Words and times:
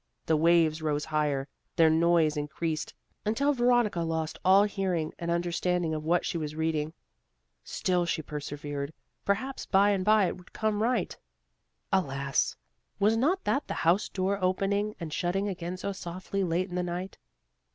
The 0.25 0.35
waves 0.35 0.81
rose 0.81 1.05
higher; 1.05 1.47
their 1.75 1.91
noise 1.91 2.35
increased, 2.35 2.95
until 3.23 3.53
Veronica 3.53 3.99
lost 3.99 4.39
all 4.43 4.63
hearing 4.63 5.13
and 5.19 5.29
understanding 5.29 5.93
of 5.93 6.03
what 6.03 6.25
she 6.25 6.39
was 6.39 6.55
reading. 6.55 6.93
Still 7.63 8.07
she 8.07 8.23
persevered; 8.23 8.93
perhaps 9.25 9.67
bye 9.67 9.91
and 9.91 10.03
bye 10.03 10.25
it 10.25 10.37
would 10.39 10.53
come 10.53 10.81
right. 10.81 11.15
Alas! 11.93 12.55
was 12.99 13.15
not 13.15 13.43
that 13.43 13.67
the 13.67 13.75
house 13.85 14.09
door 14.09 14.43
opening 14.43 14.95
and 14.99 15.13
shutting 15.13 15.47
again 15.47 15.77
so 15.77 15.91
softly 15.91 16.43
late 16.43 16.67
in 16.69 16.73
the 16.73 16.81
night? 16.81 17.19